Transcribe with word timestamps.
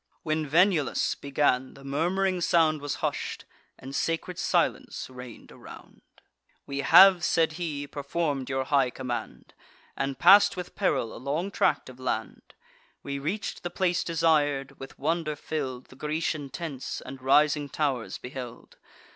When 0.23 0.47
Venulus 0.49 1.13
began, 1.13 1.75
the 1.75 1.83
murmuring 1.83 2.41
sound 2.41 2.81
Was 2.81 2.95
hush'd, 3.05 3.45
and 3.77 3.93
sacred 3.95 4.39
silence 4.39 5.07
reign'd 5.11 5.51
around. 5.51 6.01
"We 6.65 6.79
have," 6.79 7.23
said 7.23 7.51
he, 7.53 7.85
"perform'd 7.85 8.49
your 8.49 8.63
high 8.63 8.89
command, 8.89 9.53
And 9.95 10.17
pass'd 10.17 10.55
with 10.55 10.73
peril 10.73 11.15
a 11.15 11.21
long 11.21 11.51
tract 11.51 11.87
of 11.87 11.99
land: 11.99 12.55
We 13.03 13.19
reach'd 13.19 13.61
the 13.61 13.69
place 13.69 14.03
desir'd; 14.03 14.79
with 14.79 14.97
wonder 14.97 15.35
fill'd, 15.35 15.89
The 15.89 15.95
Grecian 15.95 16.49
tents 16.49 17.01
and 17.01 17.21
rising 17.21 17.69
tow'rs 17.69 18.17
beheld. 18.17 18.77